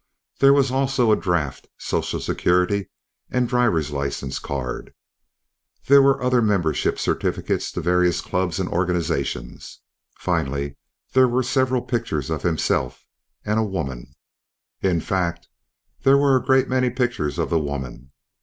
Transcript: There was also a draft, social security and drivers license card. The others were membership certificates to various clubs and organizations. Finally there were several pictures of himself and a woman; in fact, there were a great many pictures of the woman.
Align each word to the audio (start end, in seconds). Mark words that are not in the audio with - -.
There 0.39 0.51
was 0.51 0.71
also 0.71 1.11
a 1.11 1.15
draft, 1.15 1.67
social 1.77 2.19
security 2.19 2.89
and 3.29 3.47
drivers 3.47 3.91
license 3.91 4.39
card. 4.39 4.95
The 5.85 6.01
others 6.03 6.33
were 6.33 6.41
membership 6.41 6.97
certificates 6.97 7.71
to 7.73 7.81
various 7.81 8.19
clubs 8.19 8.57
and 8.59 8.67
organizations. 8.67 9.81
Finally 10.17 10.75
there 11.13 11.27
were 11.27 11.43
several 11.43 11.83
pictures 11.83 12.31
of 12.31 12.41
himself 12.41 13.05
and 13.45 13.59
a 13.59 13.63
woman; 13.63 14.15
in 14.81 15.01
fact, 15.01 15.49
there 16.01 16.17
were 16.17 16.35
a 16.35 16.43
great 16.43 16.67
many 16.67 16.89
pictures 16.89 17.37
of 17.37 17.51
the 17.51 17.59
woman. 17.59 18.11